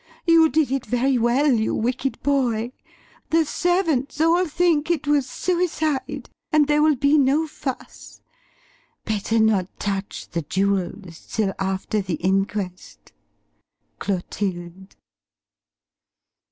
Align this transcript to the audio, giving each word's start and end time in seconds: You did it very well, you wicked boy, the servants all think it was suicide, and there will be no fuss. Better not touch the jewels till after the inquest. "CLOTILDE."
You 0.25 0.49
did 0.49 0.71
it 0.71 0.83
very 0.87 1.19
well, 1.19 1.53
you 1.53 1.75
wicked 1.75 2.23
boy, 2.23 2.71
the 3.29 3.45
servants 3.45 4.19
all 4.19 4.47
think 4.47 4.89
it 4.89 5.05
was 5.05 5.29
suicide, 5.29 6.27
and 6.51 6.67
there 6.67 6.81
will 6.81 6.95
be 6.95 7.19
no 7.19 7.45
fuss. 7.45 8.19
Better 9.05 9.37
not 9.39 9.67
touch 9.79 10.27
the 10.29 10.41
jewels 10.41 11.27
till 11.31 11.53
after 11.59 12.01
the 12.01 12.15
inquest. 12.15 13.11
"CLOTILDE." 13.99 14.95